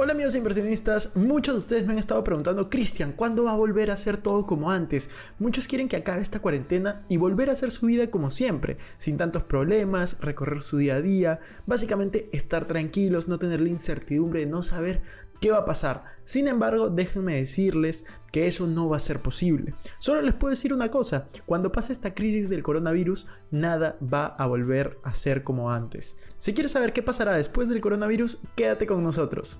Hola 0.00 0.12
amigos 0.12 0.36
inversionistas, 0.36 1.16
muchos 1.16 1.56
de 1.56 1.58
ustedes 1.58 1.84
me 1.84 1.92
han 1.92 1.98
estado 1.98 2.22
preguntando, 2.22 2.70
Cristian, 2.70 3.10
¿cuándo 3.10 3.42
va 3.42 3.54
a 3.54 3.56
volver 3.56 3.90
a 3.90 3.96
ser 3.96 4.18
todo 4.18 4.46
como 4.46 4.70
antes? 4.70 5.10
Muchos 5.40 5.66
quieren 5.66 5.88
que 5.88 5.96
acabe 5.96 6.22
esta 6.22 6.38
cuarentena 6.38 7.04
y 7.08 7.16
volver 7.16 7.50
a 7.50 7.54
hacer 7.54 7.72
su 7.72 7.86
vida 7.86 8.08
como 8.08 8.30
siempre, 8.30 8.76
sin 8.96 9.16
tantos 9.16 9.42
problemas, 9.42 10.16
recorrer 10.20 10.62
su 10.62 10.76
día 10.76 10.94
a 10.94 11.00
día, 11.00 11.40
básicamente 11.66 12.30
estar 12.32 12.66
tranquilos, 12.66 13.26
no 13.26 13.40
tener 13.40 13.60
la 13.60 13.70
incertidumbre 13.70 14.38
de 14.38 14.46
no 14.46 14.62
saber 14.62 15.02
qué 15.40 15.50
va 15.50 15.58
a 15.58 15.64
pasar. 15.64 16.04
Sin 16.22 16.46
embargo, 16.46 16.90
déjenme 16.90 17.34
decirles 17.34 18.06
que 18.30 18.46
eso 18.46 18.68
no 18.68 18.88
va 18.88 18.98
a 18.98 19.00
ser 19.00 19.18
posible. 19.20 19.74
Solo 19.98 20.22
les 20.22 20.34
puedo 20.34 20.50
decir 20.50 20.72
una 20.72 20.90
cosa, 20.90 21.26
cuando 21.44 21.72
pase 21.72 21.92
esta 21.92 22.14
crisis 22.14 22.48
del 22.48 22.62
coronavirus, 22.62 23.26
nada 23.50 23.98
va 24.00 24.26
a 24.26 24.46
volver 24.46 25.00
a 25.02 25.12
ser 25.12 25.42
como 25.42 25.72
antes. 25.72 26.16
Si 26.38 26.54
quieres 26.54 26.70
saber 26.70 26.92
qué 26.92 27.02
pasará 27.02 27.32
después 27.34 27.68
del 27.68 27.80
coronavirus, 27.80 28.38
quédate 28.54 28.86
con 28.86 29.02
nosotros. 29.02 29.58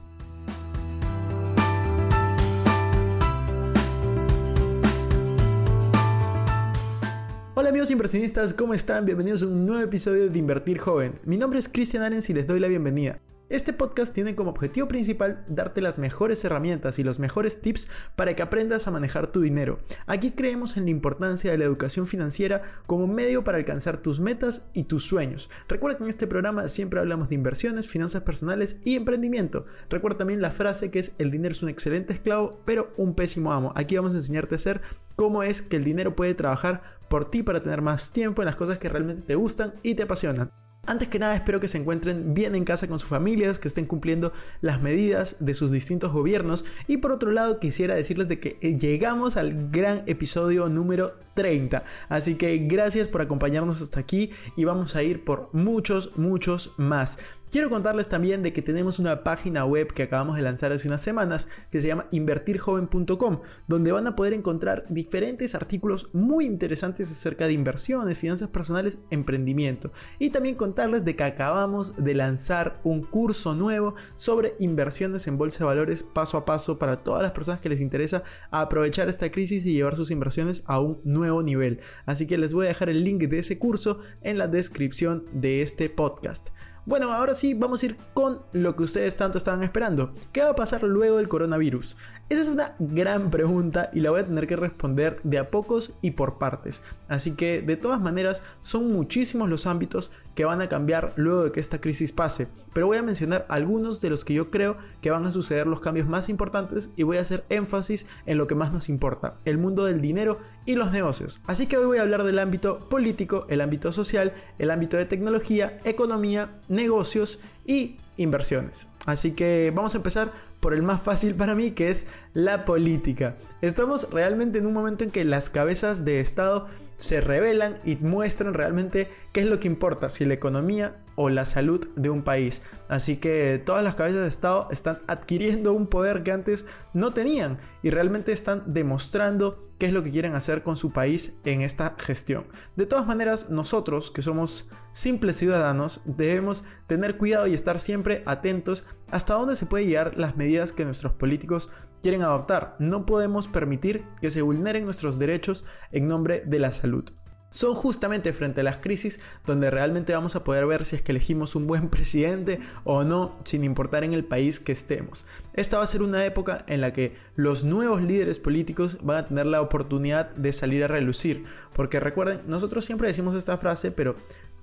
Hola 7.60 7.70
amigos 7.70 7.90
inversionistas, 7.90 8.54
¿cómo 8.54 8.72
están? 8.72 9.04
Bienvenidos 9.04 9.42
a 9.42 9.46
un 9.46 9.66
nuevo 9.66 9.82
episodio 9.82 10.30
de 10.30 10.38
Invertir 10.38 10.78
Joven. 10.78 11.14
Mi 11.24 11.36
nombre 11.36 11.58
es 11.58 11.68
Cristian 11.68 12.04
Arens 12.04 12.30
y 12.30 12.32
les 12.32 12.46
doy 12.46 12.60
la 12.60 12.68
bienvenida. 12.68 13.18
Este 13.50 13.72
podcast 13.72 14.12
tiene 14.12 14.34
como 14.34 14.50
objetivo 14.50 14.88
principal 14.88 15.42
darte 15.48 15.80
las 15.80 15.98
mejores 15.98 16.44
herramientas 16.44 16.98
y 16.98 17.02
los 17.02 17.18
mejores 17.18 17.62
tips 17.62 17.88
para 18.14 18.36
que 18.36 18.42
aprendas 18.42 18.86
a 18.86 18.90
manejar 18.90 19.32
tu 19.32 19.40
dinero. 19.40 19.78
Aquí 20.06 20.32
creemos 20.32 20.76
en 20.76 20.84
la 20.84 20.90
importancia 20.90 21.50
de 21.50 21.56
la 21.56 21.64
educación 21.64 22.06
financiera 22.06 22.60
como 22.86 23.06
medio 23.06 23.44
para 23.44 23.56
alcanzar 23.56 24.02
tus 24.02 24.20
metas 24.20 24.68
y 24.74 24.84
tus 24.84 25.06
sueños. 25.06 25.48
Recuerda 25.66 25.96
que 25.96 26.04
en 26.04 26.10
este 26.10 26.26
programa 26.26 26.68
siempre 26.68 27.00
hablamos 27.00 27.30
de 27.30 27.36
inversiones, 27.36 27.88
finanzas 27.88 28.22
personales 28.22 28.82
y 28.84 28.96
emprendimiento. 28.96 29.64
Recuerda 29.88 30.18
también 30.18 30.42
la 30.42 30.52
frase 30.52 30.90
que 30.90 30.98
es 30.98 31.14
el 31.16 31.30
dinero 31.30 31.52
es 31.52 31.62
un 31.62 31.70
excelente 31.70 32.12
esclavo, 32.12 32.60
pero 32.66 32.92
un 32.98 33.14
pésimo 33.14 33.54
amo. 33.54 33.72
Aquí 33.76 33.96
vamos 33.96 34.12
a 34.12 34.18
enseñarte 34.18 34.56
a 34.56 34.56
hacer 34.56 34.82
cómo 35.16 35.42
es 35.42 35.62
que 35.62 35.76
el 35.76 35.84
dinero 35.84 36.14
puede 36.14 36.34
trabajar 36.34 36.82
por 37.08 37.30
ti 37.30 37.42
para 37.42 37.62
tener 37.62 37.80
más 37.80 38.12
tiempo 38.12 38.42
en 38.42 38.46
las 38.46 38.56
cosas 38.56 38.78
que 38.78 38.90
realmente 38.90 39.22
te 39.22 39.36
gustan 39.36 39.72
y 39.82 39.94
te 39.94 40.02
apasionan. 40.02 40.50
Antes 40.86 41.08
que 41.08 41.18
nada 41.18 41.34
espero 41.34 41.60
que 41.60 41.68
se 41.68 41.76
encuentren 41.76 42.32
bien 42.32 42.54
en 42.54 42.64
casa 42.64 42.88
con 42.88 42.98
sus 42.98 43.08
familias, 43.08 43.58
que 43.58 43.68
estén 43.68 43.84
cumpliendo 43.84 44.32
las 44.62 44.80
medidas 44.80 45.36
de 45.40 45.52
sus 45.52 45.70
distintos 45.70 46.12
gobiernos 46.12 46.64
y 46.86 46.96
por 46.96 47.12
otro 47.12 47.30
lado 47.30 47.60
quisiera 47.60 47.94
decirles 47.94 48.28
de 48.28 48.40
que 48.40 48.58
eh, 48.62 48.76
llegamos 48.78 49.36
al 49.36 49.70
gran 49.70 50.04
episodio 50.06 50.68
número 50.68 51.18
30. 51.34 51.84
Así 52.08 52.36
que 52.36 52.56
gracias 52.58 53.06
por 53.06 53.20
acompañarnos 53.20 53.82
hasta 53.82 54.00
aquí 54.00 54.30
y 54.56 54.64
vamos 54.64 54.96
a 54.96 55.02
ir 55.02 55.24
por 55.24 55.50
muchos, 55.52 56.16
muchos 56.16 56.72
más. 56.78 57.18
Quiero 57.50 57.70
contarles 57.70 58.08
también 58.08 58.42
de 58.42 58.52
que 58.52 58.60
tenemos 58.60 58.98
una 58.98 59.24
página 59.24 59.64
web 59.64 59.94
que 59.94 60.02
acabamos 60.02 60.36
de 60.36 60.42
lanzar 60.42 60.70
hace 60.70 60.86
unas 60.86 61.00
semanas 61.00 61.48
que 61.70 61.80
se 61.80 61.88
llama 61.88 62.06
invertirjoven.com, 62.10 63.40
donde 63.66 63.90
van 63.90 64.06
a 64.06 64.14
poder 64.14 64.34
encontrar 64.34 64.82
diferentes 64.90 65.54
artículos 65.54 66.10
muy 66.12 66.44
interesantes 66.44 67.10
acerca 67.10 67.46
de 67.46 67.54
inversiones, 67.54 68.18
finanzas 68.18 68.48
personales, 68.48 68.98
emprendimiento. 69.08 69.92
Y 70.18 70.28
también 70.28 70.56
contarles 70.56 71.06
de 71.06 71.16
que 71.16 71.24
acabamos 71.24 71.96
de 71.96 72.14
lanzar 72.14 72.80
un 72.84 73.02
curso 73.02 73.54
nuevo 73.54 73.94
sobre 74.14 74.54
inversiones 74.58 75.26
en 75.26 75.38
bolsa 75.38 75.60
de 75.60 75.68
valores 75.68 76.02
paso 76.02 76.36
a 76.36 76.44
paso 76.44 76.78
para 76.78 77.02
todas 77.02 77.22
las 77.22 77.32
personas 77.32 77.62
que 77.62 77.70
les 77.70 77.80
interesa 77.80 78.24
aprovechar 78.50 79.08
esta 79.08 79.30
crisis 79.30 79.64
y 79.64 79.72
llevar 79.72 79.96
sus 79.96 80.10
inversiones 80.10 80.64
a 80.66 80.80
un 80.80 81.00
nuevo 81.02 81.42
nivel. 81.42 81.80
Así 82.04 82.26
que 82.26 82.36
les 82.36 82.52
voy 82.52 82.66
a 82.66 82.68
dejar 82.68 82.90
el 82.90 83.04
link 83.04 83.22
de 83.22 83.38
ese 83.38 83.58
curso 83.58 84.00
en 84.20 84.36
la 84.36 84.48
descripción 84.48 85.24
de 85.32 85.62
este 85.62 85.88
podcast. 85.88 86.50
Bueno, 86.88 87.12
ahora 87.12 87.34
sí 87.34 87.52
vamos 87.52 87.82
a 87.82 87.86
ir 87.86 87.98
con 88.14 88.40
lo 88.52 88.74
que 88.74 88.84
ustedes 88.84 89.14
tanto 89.14 89.36
estaban 89.36 89.62
esperando. 89.62 90.14
¿Qué 90.32 90.40
va 90.40 90.52
a 90.52 90.54
pasar 90.54 90.84
luego 90.84 91.18
del 91.18 91.28
coronavirus? 91.28 91.98
Esa 92.28 92.42
es 92.42 92.48
una 92.50 92.74
gran 92.78 93.30
pregunta 93.30 93.88
y 93.94 94.00
la 94.00 94.10
voy 94.10 94.20
a 94.20 94.26
tener 94.26 94.46
que 94.46 94.56
responder 94.56 95.18
de 95.22 95.38
a 95.38 95.50
pocos 95.50 95.94
y 96.02 96.10
por 96.10 96.36
partes. 96.36 96.82
Así 97.08 97.32
que 97.32 97.62
de 97.62 97.78
todas 97.78 98.02
maneras 98.02 98.42
son 98.60 98.92
muchísimos 98.92 99.48
los 99.48 99.66
ámbitos 99.66 100.12
que 100.34 100.44
van 100.44 100.60
a 100.60 100.68
cambiar 100.68 101.14
luego 101.16 101.44
de 101.44 101.52
que 101.52 101.60
esta 101.60 101.80
crisis 101.80 102.12
pase. 102.12 102.46
Pero 102.74 102.86
voy 102.86 102.98
a 102.98 103.02
mencionar 103.02 103.46
algunos 103.48 104.02
de 104.02 104.10
los 104.10 104.26
que 104.26 104.34
yo 104.34 104.50
creo 104.50 104.76
que 105.00 105.10
van 105.10 105.24
a 105.24 105.30
suceder 105.30 105.66
los 105.66 105.80
cambios 105.80 106.06
más 106.06 106.28
importantes 106.28 106.90
y 106.96 107.02
voy 107.02 107.16
a 107.16 107.22
hacer 107.22 107.46
énfasis 107.48 108.06
en 108.26 108.36
lo 108.36 108.46
que 108.46 108.54
más 108.54 108.74
nos 108.74 108.90
importa, 108.90 109.38
el 109.46 109.56
mundo 109.56 109.86
del 109.86 110.02
dinero 110.02 110.38
y 110.66 110.74
los 110.74 110.92
negocios. 110.92 111.40
Así 111.46 111.66
que 111.66 111.78
hoy 111.78 111.86
voy 111.86 111.98
a 111.98 112.02
hablar 112.02 112.24
del 112.24 112.40
ámbito 112.40 112.90
político, 112.90 113.46
el 113.48 113.62
ámbito 113.62 113.90
social, 113.90 114.34
el 114.58 114.70
ámbito 114.70 114.98
de 114.98 115.06
tecnología, 115.06 115.80
economía, 115.84 116.60
negocios 116.68 117.40
y 117.64 117.96
inversiones. 118.18 118.88
Así 119.06 119.32
que 119.32 119.72
vamos 119.74 119.94
a 119.94 119.98
empezar 119.98 120.32
por 120.60 120.74
el 120.74 120.82
más 120.82 121.00
fácil 121.00 121.34
para 121.34 121.54
mí, 121.54 121.70
que 121.70 121.88
es 121.88 122.06
la 122.34 122.66
política. 122.66 123.36
Estamos 123.62 124.10
realmente 124.10 124.58
en 124.58 124.66
un 124.66 124.74
momento 124.74 125.04
en 125.04 125.10
que 125.10 125.24
las 125.24 125.48
cabezas 125.48 126.04
de 126.04 126.20
Estado 126.20 126.66
se 126.98 127.22
revelan 127.22 127.78
y 127.84 127.96
muestran 127.96 128.52
realmente 128.52 129.08
qué 129.32 129.40
es 129.40 129.46
lo 129.46 129.60
que 129.60 129.68
importa, 129.68 130.10
si 130.10 130.26
la 130.26 130.34
economía 130.34 130.96
o 131.20 131.30
la 131.30 131.44
salud 131.44 131.84
de 131.96 132.10
un 132.10 132.22
país. 132.22 132.62
Así 132.88 133.16
que 133.16 133.60
todas 133.66 133.82
las 133.82 133.96
cabezas 133.96 134.22
de 134.22 134.28
Estado 134.28 134.68
están 134.70 135.00
adquiriendo 135.08 135.72
un 135.72 135.88
poder 135.88 136.22
que 136.22 136.30
antes 136.30 136.64
no 136.94 137.12
tenían 137.12 137.58
y 137.82 137.90
realmente 137.90 138.30
están 138.30 138.62
demostrando 138.72 139.68
qué 139.78 139.86
es 139.86 139.92
lo 139.92 140.04
que 140.04 140.12
quieren 140.12 140.36
hacer 140.36 140.62
con 140.62 140.76
su 140.76 140.92
país 140.92 141.40
en 141.44 141.62
esta 141.62 141.96
gestión. 141.98 142.46
De 142.76 142.86
todas 142.86 143.04
maneras, 143.04 143.50
nosotros 143.50 144.12
que 144.12 144.22
somos 144.22 144.68
simples 144.92 145.34
ciudadanos 145.34 146.02
debemos 146.04 146.62
tener 146.86 147.16
cuidado 147.16 147.48
y 147.48 147.54
estar 147.54 147.80
siempre 147.80 148.22
atentos 148.24 148.86
hasta 149.10 149.34
dónde 149.34 149.56
se 149.56 149.66
puede 149.66 149.86
llegar 149.86 150.16
las 150.16 150.36
medidas 150.36 150.72
que 150.72 150.84
nuestros 150.84 151.14
políticos 151.14 151.68
quieren 152.00 152.22
adoptar. 152.22 152.76
No 152.78 153.06
podemos 153.06 153.48
permitir 153.48 154.04
que 154.20 154.30
se 154.30 154.42
vulneren 154.42 154.84
nuestros 154.84 155.18
derechos 155.18 155.64
en 155.90 156.06
nombre 156.06 156.44
de 156.46 156.60
la 156.60 156.70
salud 156.70 157.10
son 157.50 157.74
justamente 157.74 158.32
frente 158.32 158.60
a 158.60 158.64
las 158.64 158.78
crisis 158.78 159.20
donde 159.46 159.70
realmente 159.70 160.12
vamos 160.12 160.36
a 160.36 160.44
poder 160.44 160.66
ver 160.66 160.84
si 160.84 160.96
es 160.96 161.02
que 161.02 161.12
elegimos 161.12 161.54
un 161.54 161.66
buen 161.66 161.88
presidente 161.90 162.60
o 162.84 163.04
no, 163.04 163.38
sin 163.44 163.64
importar 163.64 164.04
en 164.04 164.12
el 164.12 164.24
país 164.24 164.60
que 164.60 164.72
estemos. 164.72 165.24
Esta 165.54 165.78
va 165.78 165.84
a 165.84 165.88
ser 165.88 166.02
una 166.02 166.24
época 166.24 166.64
en 166.68 166.80
la 166.80 166.92
que 166.92 167.16
los 167.36 167.64
nuevos 167.64 168.02
líderes 168.02 168.38
políticos 168.38 168.98
van 169.02 169.16
a 169.18 169.28
tener 169.28 169.46
la 169.46 169.60
oportunidad 169.60 170.30
de 170.30 170.52
salir 170.52 170.84
a 170.84 170.88
relucir, 170.88 171.44
porque 171.72 172.00
recuerden, 172.00 172.42
nosotros 172.46 172.84
siempre 172.84 173.08
decimos 173.08 173.36
esta 173.36 173.58
frase, 173.58 173.90
pero 173.90 174.16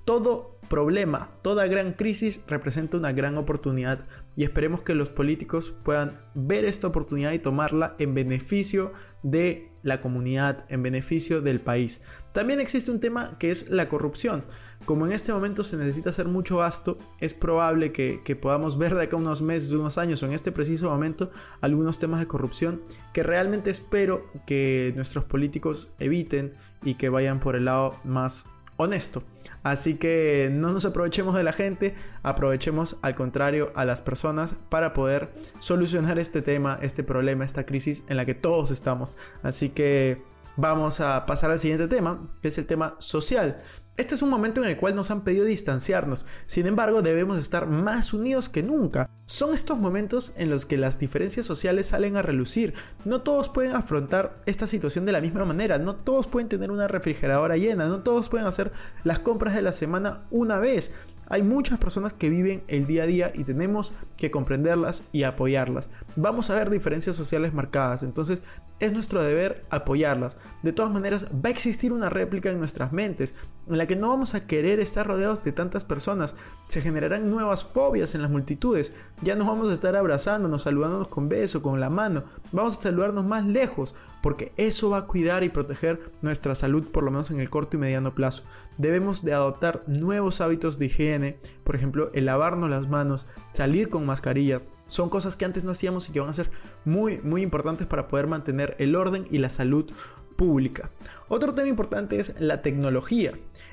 todo 0.06 0.56
problema, 0.70 1.32
toda 1.42 1.68
gran 1.68 1.94
crisis 1.94 2.44
representa 2.48 2.98
una 2.98 3.12
gran 3.12 3.38
oportunidad 3.38 4.06
y 4.36 4.44
esperemos 4.44 4.82
que 4.82 4.96
los 4.96 5.10
políticos 5.10 5.74
puedan 5.84 6.20
ver 6.34 6.66
esta 6.66 6.88
oportunidad 6.88 7.34
y 7.34 7.40
tomarla 7.40 7.96
en 8.00 8.14
beneficio 8.14 8.94
de 9.24 9.72
la 9.84 10.02
comunidad, 10.02 10.66
en 10.70 10.82
beneficio 10.82 11.42
del 11.42 11.62
país. 11.62 12.02
También 12.34 12.60
existe 12.60 12.92
un 12.92 13.00
tema 13.00 13.38
que 13.38 13.52
es 13.52 13.70
la 13.70 13.88
corrupción. 13.88 14.44
Como 14.86 15.06
en 15.06 15.12
este 15.12 15.32
momento 15.32 15.64
se 15.64 15.78
necesita 15.78 16.10
hacer 16.10 16.28
mucho 16.28 16.58
gasto, 16.58 16.98
es 17.20 17.34
probable 17.34 17.92
que, 17.92 18.38
podamos 18.42 18.78
ver 18.78 18.96
de 18.96 19.04
acá 19.04 19.16
unos 19.16 19.42
meses, 19.42 19.72
unos 19.72 19.98
años 19.98 20.22
o 20.22 20.26
en 20.26 20.34
este 20.34 20.52
preciso 20.52 20.90
momento 20.90 21.32
algunos 21.62 22.00
temas 22.00 22.20
de 22.20 22.28
corrupción 22.28 22.82
que 23.14 23.24
realmente 23.24 23.70
espero 23.70 24.26
que 24.46 24.92
nuestros 24.96 25.24
políticos 25.26 25.90
eviten 26.00 26.54
y 26.84 26.96
que 26.96 27.10
vayan 27.10 27.40
por 27.40 27.56
el 27.56 27.66
lado 27.66 27.96
más 28.04 28.48
honesto. 28.78 29.24
Así 29.64 29.96
que 29.96 30.50
no 30.52 30.72
nos 30.72 30.86
aprovechemos 30.86 31.34
de 31.34 31.44
la 31.44 31.52
gente, 31.52 31.96
aprovechemos 32.22 32.98
al 33.02 33.16
contrario 33.16 33.72
a 33.76 33.84
las 33.84 34.00
personas 34.00 34.54
para 34.70 34.94
poder 34.94 35.34
solucionar 35.58 36.20
este 36.20 36.44
tema, 36.44 36.78
este 36.84 37.04
problema, 37.04 37.46
esta 37.46 37.66
crisis 37.66 38.04
en 38.08 38.18
la 38.18 38.26
que 38.26 38.36
todos 38.36 38.70
estamos. 38.70 39.18
Así 39.42 39.70
que 39.70 40.22
vamos 40.58 41.00
a 41.00 41.26
pasar 41.26 41.52
al 41.52 41.60
siguiente 41.60 41.88
tema, 41.88 42.30
que 42.42 42.50
es 42.50 42.58
el 42.58 42.66
tema 42.66 42.96
social. 43.00 43.62
Este 43.98 44.14
es 44.14 44.22
un 44.22 44.30
momento 44.30 44.62
en 44.62 44.68
el 44.68 44.76
cual 44.76 44.94
nos 44.94 45.10
han 45.10 45.24
pedido 45.24 45.46
distanciarnos, 45.46 46.26
sin 46.48 46.68
embargo 46.68 47.02
debemos 47.02 47.40
estar 47.40 47.66
más 47.66 48.14
unidos 48.14 48.50
que 48.50 48.62
nunca. 48.62 49.10
Son 49.26 49.54
estos 49.54 49.80
momentos 49.80 50.34
en 50.36 50.50
los 50.50 50.66
que 50.66 50.78
las 50.78 51.00
diferencias 51.00 51.46
sociales 51.46 51.88
salen 51.88 52.18
a 52.18 52.22
relucir. 52.22 52.74
No 53.06 53.22
todos 53.22 53.48
pueden 53.48 53.72
afrontar 53.74 54.36
esta 54.46 54.68
situación 54.68 55.06
de 55.06 55.14
la 55.14 55.22
misma 55.22 55.46
manera, 55.46 55.78
no 55.78 55.96
todos 55.96 56.28
pueden 56.28 56.50
tener 56.50 56.72
una 56.72 56.90
refrigeradora 56.90 57.56
llena, 57.56 57.88
no 57.88 58.04
todos 58.04 58.28
pueden 58.28 58.48
hacer 58.48 58.74
las 59.06 59.20
compras 59.20 59.56
de 59.56 59.62
la 59.62 59.72
semana 59.72 60.26
una 60.30 60.60
vez. 60.60 60.92
Hay 61.28 61.42
muchas 61.42 61.80
personas 61.80 62.14
que 62.14 62.30
viven 62.30 62.64
el 62.68 62.86
día 62.86 63.04
a 63.04 63.08
día 63.08 63.32
y 63.34 63.44
tenemos 63.44 63.94
que 64.18 64.30
comprenderlas 64.30 65.06
y 65.12 65.24
apoyarlas. 65.24 65.90
Vamos 66.16 66.50
a 66.50 66.56
ver 66.56 66.70
diferencias 66.70 67.16
sociales 67.16 67.54
marcadas, 67.54 68.04
entonces 68.04 68.44
es 68.80 68.92
nuestro 68.92 69.22
deber 69.24 69.66
apoyarlas. 69.70 70.38
De 70.64 70.74
todas 70.74 70.92
maneras, 70.92 71.28
va 71.34 71.50
a 71.50 71.52
existir 71.52 71.94
una 71.94 72.10
réplica 72.10 72.50
en 72.50 72.60
nuestras 72.60 72.92
mentes 72.92 73.36
en 73.68 73.78
la 73.78 73.88
que 73.88 73.96
no 73.96 74.10
vamos 74.10 74.36
a 74.36 74.48
querer 74.48 74.80
estar 74.80 75.08
rodeados 75.08 75.44
de 75.44 75.52
tantas 75.52 75.86
personas. 75.86 76.36
Se 76.68 76.82
generarán 76.82 77.30
nuevas 77.30 77.64
fobias 77.64 78.16
en 78.16 78.22
las 78.22 78.32
multitudes. 78.32 78.94
Ya 79.22 79.36
no 79.36 79.46
vamos 79.46 79.70
a 79.70 79.74
estar 79.74 79.96
abrazándonos, 79.96 80.64
saludándonos 80.64 81.08
con 81.08 81.30
beso, 81.30 81.62
con 81.62 81.80
la 81.80 81.90
mano. 81.90 82.24
Vamos 82.52 82.78
a 82.78 82.82
saludarnos 82.82 83.26
más 83.26 83.46
lejos 83.46 83.96
porque 84.22 84.54
eso 84.58 84.90
va 84.90 84.98
a 84.98 85.06
cuidar 85.06 85.44
y 85.44 85.50
proteger 85.50 86.12
nuestra 86.24 86.56
salud 86.56 86.88
por 86.92 87.04
lo 87.04 87.12
menos 87.12 87.30
en 87.30 87.40
el 87.40 87.52
corto 87.52 87.78
y 87.78 87.80
mediano 87.80 88.16
plazo. 88.16 88.44
Debemos 88.80 89.24
de 89.24 89.34
adoptar 89.34 89.84
nuevos 89.86 90.42
hábitos 90.42 90.80
de 90.80 90.88
higiene, 90.88 91.40
por 91.66 91.76
ejemplo, 91.76 92.12
el 92.14 92.26
lavarnos 92.26 92.70
las 92.70 92.88
manos, 92.88 93.26
salir 93.52 93.90
con 93.90 94.06
mascarillas, 94.06 94.68
Son 94.88 95.10
cosas 95.10 95.36
que 95.36 95.46
antes 95.46 95.64
no 95.64 95.72
hacíamos 95.72 96.08
y 96.08 96.14
que 96.14 96.20
van 96.20 96.30
a 96.30 96.34
ser 96.34 96.52
muy, 96.86 97.20
muy 97.24 97.42
importantes 97.42 97.88
para 97.88 98.08
poder 98.08 98.28
mantener 98.28 98.76
el 98.78 98.96
orden 98.96 99.26
y 99.32 99.40
la 99.40 99.50
salud 99.50 99.92
pública. 100.36 100.92
Otro 101.28 101.56
tema 101.56 101.68
importante 101.68 102.20
es 102.20 102.36
la 102.40 102.62
tecnología. 102.62 103.32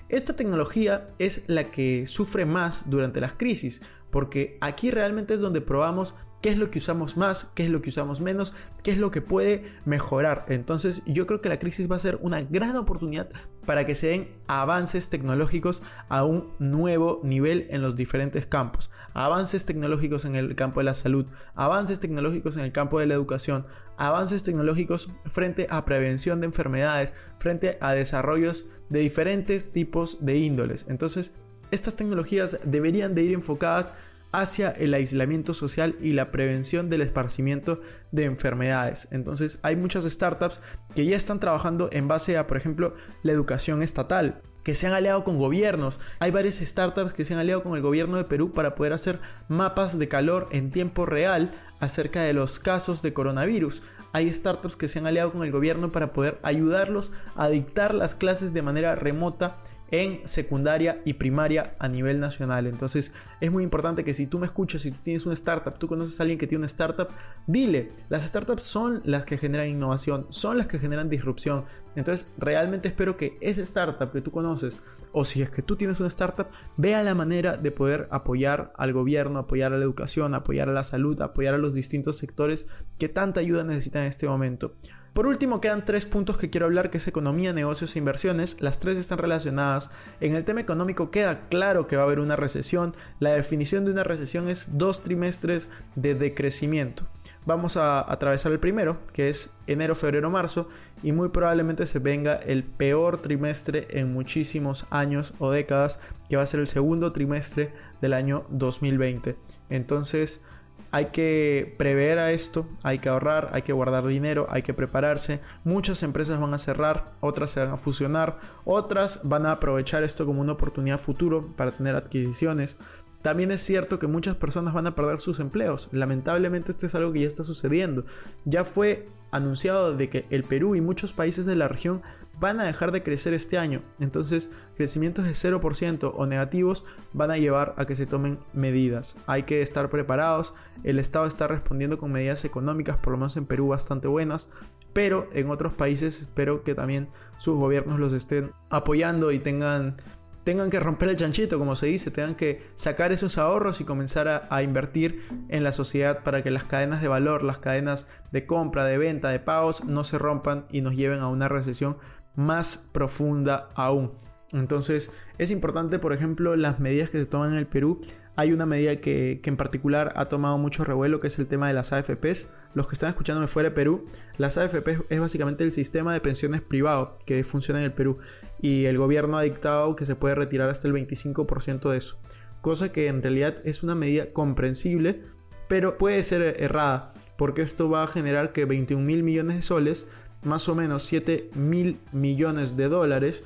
Esta 0.09 0.35
tecnología 0.35 1.07
es 1.19 1.45
la 1.49 1.71
que 1.71 2.07
sufre 2.07 2.47
más 2.47 2.89
durante 2.89 3.21
las 3.21 3.35
crisis, 3.35 3.83
porque 4.13 4.59
aquí 4.61 4.91
realmente 4.91 5.35
es 5.35 5.41
donde 5.41 5.63
probamos 5.63 6.15
qué 6.43 6.51
es 6.51 6.59
lo 6.59 6.71
que 6.71 6.81
usamos 6.81 7.17
más, 7.17 7.51
qué 7.55 7.65
es 7.65 7.71
lo 7.71 7.81
que 7.81 7.89
usamos 7.89 8.21
menos, 8.21 8.53
qué 8.83 8.91
es 8.91 8.99
lo 8.99 9.11
que 9.11 9.23
puede 9.23 9.65
mejorar. 9.87 10.45
Entonces 10.49 11.03
yo 11.07 11.27
creo 11.27 11.41
que 11.41 11.49
la 11.49 11.59
crisis 11.59 11.91
va 11.91 11.97
a 11.97 12.01
ser 12.01 12.19
una 12.21 12.43
gran 12.43 12.77
oportunidad 12.77 13.31
para 13.65 13.87
que 13.87 13.95
se 13.95 14.09
den 14.09 14.29
avances 14.49 15.09
tecnológicos 15.09 15.83
a 16.09 16.25
un 16.25 16.51
nuevo 16.59 17.21
nivel 17.23 17.69
en 17.71 17.81
los 17.81 17.97
diferentes 17.97 18.45
campos. 18.45 18.91
Avances 19.15 19.65
tecnológicos 19.65 20.25
en 20.25 20.37
el 20.37 20.57
campo 20.57 20.81
de 20.81 20.85
la 20.85 20.95
salud, 20.95 21.27
avances 21.55 22.01
tecnológicos 22.01 22.57
en 22.57 22.65
el 22.65 22.73
campo 22.73 22.99
de 22.99 23.07
la 23.07 23.15
educación, 23.15 23.67
avances 23.97 24.43
tecnológicos 24.43 25.11
frente 25.27 25.69
a 25.71 25.85
prevención 25.85 26.41
de 26.41 26.47
enfermedades, 26.47 27.15
frente 27.39 27.79
a 27.81 27.93
desarrollos 27.93 28.67
de 28.91 29.01
diferentes 29.01 29.73
tipos 29.73 30.25
de 30.25 30.37
índoles. 30.37 30.87
Entonces, 30.89 31.33
estas 31.73 31.97
tecnologías 31.97 32.59
deberían 32.65 33.15
de 33.17 33.23
ir 33.23 33.33
enfocadas 33.33 33.95
hacia 34.31 34.71
el 34.71 34.95
aislamiento 34.95 35.53
social 35.53 35.97
y 36.01 36.13
la 36.13 36.31
prevención 36.31 36.89
del 36.89 37.03
esparcimiento 37.03 37.81
de 38.13 38.25
enfermedades. 38.25 39.09
Entonces 39.11 39.59
hay 39.63 39.77
muchas 39.77 40.05
startups 40.05 40.61
que 40.95 41.05
ya 41.05 41.17
están 41.17 41.41
trabajando 41.41 41.89
en 41.93 42.09
base 42.09 42.39
a, 42.39 42.47
por 42.47 42.57
ejemplo, 42.57 42.95
la 43.23 43.33
educación 43.33 43.83
estatal 43.83 44.41
que 44.63 44.75
se 44.75 44.87
han 44.87 44.93
aliado 44.93 45.25
con 45.25 45.39
gobiernos. 45.39 46.01
Hay 46.21 46.31
varias 46.31 46.57
startups 46.57 47.13
que 47.13 47.25
se 47.25 47.35
han 47.35 47.41
aliado 47.41 47.63
con 47.63 47.75
el 47.75 47.83
gobierno 47.83 48.17
de 48.17 48.25
Perú 48.25 48.53
para 48.53 48.75
poder 48.75 48.93
hacer 48.93 49.19
mapas 49.49 49.99
de 49.99 50.09
calor 50.09 50.49
en 50.53 50.71
tiempo 50.71 51.05
real 51.05 51.53
acerca 51.81 52.23
de 52.23 52.33
los 52.33 52.59
casos 52.59 53.03
de 53.03 53.13
coronavirus. 53.13 53.83
Hay 54.13 54.33
startups 54.33 54.77
que 54.77 54.89
se 54.89 54.99
han 54.99 55.07
aliado 55.07 55.33
con 55.33 55.43
el 55.43 55.51
gobierno 55.51 55.91
para 55.91 56.13
poder 56.13 56.39
ayudarlos 56.43 57.13
a 57.35 57.49
dictar 57.49 57.95
las 57.95 58.15
clases 58.15 58.53
de 58.53 58.63
manera 58.63 58.95
remota 58.95 59.59
en 59.93 60.27
secundaria 60.27 61.01
y 61.05 61.13
primaria 61.13 61.77
a 61.79 61.87
nivel 61.87 62.19
nacional. 62.19 62.67
Entonces 62.67 63.13
es 63.41 63.53
muy 63.53 63.63
importante 63.63 64.03
que 64.03 64.15
si 64.15 64.27
tú 64.27 64.39
me 64.39 64.47
escuchas, 64.47 64.83
si 64.83 64.91
tú 64.91 64.99
tienes 65.03 65.25
una 65.27 65.35
startup, 65.35 65.79
tú 65.79 65.87
conoces 65.87 66.19
a 66.19 66.25
alguien 66.25 66.39
que 66.39 66.47
tiene 66.47 66.61
una 66.61 66.67
startup, 66.67 67.09
dile, 67.47 67.91
las 68.09 68.25
startups 68.25 68.65
son 68.65 69.03
las 69.05 69.27
que 69.27 69.37
generan 69.37 69.69
innovación, 69.69 70.27
son 70.31 70.59
las 70.59 70.67
que 70.67 70.79
generan 70.79 71.09
disrupción. 71.09 71.65
Entonces 71.97 72.33
realmente 72.39 72.89
espero 72.89 73.17
que 73.17 73.37
esa 73.41 73.63
startup 73.63 74.13
que 74.13 74.21
tú 74.21 74.31
conoces, 74.31 74.81
o 75.13 75.25
si 75.25 75.43
es 75.43 75.51
que 75.51 75.63
tú 75.63 75.77
tienes 75.77 76.01
una 76.01 76.09
startup, 76.09 76.49
vea 76.77 77.03
la 77.03 77.15
manera 77.15 77.57
de 77.57 77.71
poder 77.71 78.09
apoyar 78.11 78.73
al 78.77 78.93
gobierno, 78.93 79.39
apoyar 79.39 79.73
a 79.73 79.79
la 79.79 79.85
educación, 79.85 80.35
apoyar 80.35 80.69
a 80.69 80.73
la 80.73 80.85
salud, 80.85 81.21
apoyar 81.21 81.55
a 81.55 81.59
los 81.59 81.75
distintos 81.75 82.19
sectores 82.19 82.67
que 82.99 83.09
tanta 83.09 83.41
ayuda 83.41 83.65
necesitan 83.65 84.03
en 84.03 84.09
este 84.09 84.29
momento. 84.29 84.75
Por 85.13 85.27
último, 85.27 85.61
quedan 85.61 85.85
tres 85.85 86.07
puntos 86.07 86.39
que 86.39 86.49
quiero 86.49 86.65
hablar, 86.65 86.89
que 86.89 86.97
es 86.97 87.07
economía, 87.07 87.53
negocios 87.53 87.95
e 87.95 87.99
inversiones. 87.99 88.63
Las 88.63 88.79
tres 88.79 88.97
están 88.97 89.19
relacionadas. 89.19 89.91
En 90.21 90.35
el 90.35 90.45
tema 90.45 90.63
económico 90.63 91.11
queda 91.11 91.49
claro 91.51 91.87
que 91.87 91.97
va 91.97 92.03
a 92.03 92.07
haber 92.07 92.19
una 92.19 92.35
recesión. 92.35 92.97
La 93.21 93.33
definición 93.33 93.85
de 93.85 93.91
una 93.91 94.05
recesión 94.05 94.49
es 94.49 94.79
dos 94.79 95.03
trimestres 95.03 95.69
de 95.97 96.15
decrecimiento. 96.15 97.07
Vamos 97.45 97.77
a 97.77 98.01
atravesar 98.13 98.53
el 98.53 98.61
primero, 98.61 98.99
que 99.13 99.29
es 99.29 99.51
enero, 99.67 99.97
febrero, 99.97 100.31
marzo, 100.31 100.69
y 101.03 101.11
muy 101.11 101.31
probablemente 101.31 101.87
se 101.87 101.99
venga 101.99 102.35
el 102.35 102.63
peor 102.63 103.21
trimestre 103.21 103.89
en 103.91 104.13
muchísimos 104.13 104.87
años 104.91 105.35
o 105.41 105.51
décadas, 105.51 105.99
que 106.29 106.37
va 106.37 106.45
a 106.45 106.47
ser 106.47 106.61
el 106.61 106.69
segundo 106.69 107.13
trimestre 107.13 107.73
del 108.01 108.13
año 108.13 108.45
2020. 108.51 109.37
Entonces, 109.71 110.45
hay 110.93 111.07
que 111.07 111.75
prever 111.79 112.19
a 112.19 112.33
esto, 112.33 112.67
hay 112.83 112.99
que 112.99 113.09
ahorrar, 113.09 113.49
hay 113.55 113.63
que 113.63 113.73
guardar 113.73 114.07
dinero, 114.07 114.47
hay 114.51 114.63
que 114.63 114.75
prepararse. 114.75 115.41
Muchas 115.65 116.03
empresas 116.03 116.39
van 116.39 116.53
a 116.53 116.59
cerrar, 116.59 117.13
otras 117.21 117.51
se 117.51 117.61
van 117.61 117.73
a 117.73 117.77
fusionar, 117.79 118.39
otras 118.67 119.21
van 119.25 119.47
a 119.47 119.53
aprovechar 119.53 120.05
esto 120.05 120.27
como 120.27 120.43
una 120.43 120.53
oportunidad 120.53 121.01
futuro 121.01 121.49
para 121.57 121.73
tener 121.73 121.97
adquisiciones. 121.97 122.77
También 123.23 123.53
es 123.53 123.63
cierto 123.63 123.99
que 123.99 124.07
muchas 124.07 124.37
personas 124.37 124.75
van 124.75 124.87
a 124.87 124.95
perder 124.95 125.21
sus 125.21 125.41
empleos. 125.41 125.89
Lamentablemente 125.93 126.73
esto 126.73 126.87
es 126.87 126.95
algo 126.95 127.13
que 127.13 127.21
ya 127.21 127.29
está 127.29 127.43
sucediendo. 127.43 128.05
Ya 128.45 128.65
fue 128.65 129.07
anunciado 129.31 129.97
de 129.97 130.11
que 130.11 130.27
el 130.29 130.45
Perú 130.45 130.75
y 130.75 130.83
muchos 130.83 131.15
países 131.15 131.47
de 131.47 131.57
la 131.57 131.69
región 131.69 132.03
van 132.43 132.61
a 132.61 132.65
dejar 132.65 132.91
de 132.91 133.05
crecer 133.05 133.35
este 133.35 133.57
año. 133.57 133.83
Entonces, 134.01 134.51
crecimientos 134.75 135.25
de 135.25 135.31
0% 135.31 136.13
o 136.13 136.27
negativos 136.27 136.85
van 137.13 137.31
a 137.31 137.39
llevar 137.39 137.73
a 137.79 137.87
que 137.87 137.95
se 137.95 138.05
tomen 138.05 138.41
medidas. 138.53 139.17
Hay 139.27 139.45
que 139.45 139.63
estar 139.63 139.89
preparados. 139.89 140.53
El 140.83 140.99
Estado 140.99 141.27
está 141.27 141.47
respondiendo 141.47 141.99
con 141.99 142.11
medidas 142.11 142.45
económicas, 142.45 142.99
por 142.99 143.13
lo 143.13 143.19
menos 143.19 143.37
en 143.37 143.47
Perú, 143.47 143.69
bastante 143.69 144.09
buenas. 144.09 144.49
Pero 144.93 145.31
en 145.33 145.51
otros 145.51 145.73
países 145.73 146.21
espero 146.21 146.65
que 146.65 146.75
también 146.75 147.09
sus 147.39 147.57
gobiernos 147.57 148.01
los 148.01 148.13
estén 148.13 148.51
apoyando 148.71 149.31
y 149.31 149.39
tengan 149.39 149.97
tengan 150.45 150.71
que 150.71 150.81
romper 150.81 151.11
el 151.11 151.17
chanchito, 151.17 151.59
como 151.59 151.77
se 151.77 151.87
dice, 151.87 152.11
tengan 152.11 152.35
que 152.35 152.67
sacar 152.75 153.13
esos 153.13 153.39
ahorros 153.39 153.81
y 153.81 153.85
comenzar 153.85 154.49
a, 154.51 154.63
invertir 154.63 155.23
en 155.49 155.63
la 155.63 155.73
sociedad 155.73 156.23
para 156.25 156.43
que 156.43 156.51
las 156.51 156.65
cadenas 156.65 157.01
de 157.01 157.09
valor, 157.09 157.43
las 157.43 157.59
cadenas 157.59 158.09
de 158.33 158.47
compra, 158.47 158.85
de 158.85 158.99
venta, 158.99 159.29
de 159.29 159.39
pagos 159.39 159.85
no 159.85 160.05
se 160.05 160.19
rompan 160.19 160.67
y 160.71 160.81
nos 160.81 160.95
lleven 160.95 161.21
a 161.21 161.29
una 161.29 161.49
recesión 161.49 161.97
más 162.35 162.77
profunda 162.93 163.69
aún. 163.75 164.13
Entonces 164.53 165.13
es 165.39 165.51
importante, 165.51 165.99
por 165.99 166.13
ejemplo, 166.13 166.57
las 166.57 166.79
medidas 166.79 167.11
que 167.11 167.19
se 167.19 167.27
toman 167.27 167.53
en 167.53 167.59
el 167.59 167.67
Perú. 167.67 168.01
Hay 168.37 168.53
una 168.53 168.65
medida 168.65 168.97
que, 168.97 169.41
en 169.45 169.57
particular 169.57 170.13
ha 170.17 170.27
tomado 170.27 170.57
mucho 170.57 170.85
revuelo, 170.85 171.21
que 171.21 171.27
es 171.27 171.39
el 171.39 171.47
tema 171.47 171.69
de 171.69 171.75
las 171.75 171.93
AFPs. 171.93 172.49
Los 172.75 172.89
que 172.89 172.95
están 172.95 173.11
escuchándome 173.11 173.47
fuera 173.47 173.69
de 173.69 173.75
Perú, 173.75 174.07
las 174.39 174.57
AFPs 174.57 175.05
es 175.11 175.21
básicamente 175.21 175.65
el 175.65 175.73
sistema 175.73 176.15
de 176.15 176.21
pensiones 176.21 176.63
privado 176.63 177.19
que 177.27 177.45
funciona 177.45 177.81
en 177.81 177.87
el 177.87 177.93
Perú. 177.93 178.19
Y 178.61 178.87
el 178.87 178.97
gobierno 178.97 179.37
ha 179.37 179.43
dictado 179.43 179.97
que 179.97 180.07
se 180.07 180.17
puede 180.17 180.35
retirar 180.35 180.71
hasta 180.71 180.89
el 180.89 180.95
25% 180.95 181.91
de 181.91 181.97
eso. 181.97 182.19
Cosa 182.63 182.93
que 182.93 183.09
en 183.09 183.23
realidad 183.23 183.57
es 183.65 183.83
una 183.83 183.95
medida 183.95 184.33
comprensible, 184.33 185.23
pero 185.69 185.99
puede 185.99 186.23
ser 186.23 186.63
errada, 186.63 187.13
porque 187.37 187.63
esto 187.63 187.91
va 187.91 188.05
a 188.05 188.07
generar 188.07 188.53
que 188.53 188.65
21 188.65 189.05
mil 189.05 189.23
millones 189.23 189.57
de 189.57 189.63
soles, 189.63 190.09
más 190.43 190.69
o 190.69 190.75
menos 190.75 191.03
7 191.05 191.51
mil 191.55 191.99
millones 192.13 192.77
de 192.77 192.89
dólares, 192.89 193.43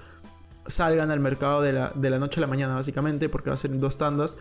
salgan 0.67 1.11
al 1.11 1.21
mercado 1.21 1.63
de 1.63 1.73
la, 1.73 1.93
de 1.95 2.11
la 2.11 2.19
noche 2.19 2.41
a 2.41 2.43
la 2.43 2.47
mañana, 2.47 2.75
básicamente, 2.75 3.29
porque 3.29 3.51
va 3.51 3.55
a 3.55 3.59
ser 3.59 3.73
en 3.73 3.81
dos 3.81 3.97
tandas. 3.97 4.37